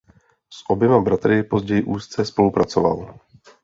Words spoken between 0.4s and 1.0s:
S oběma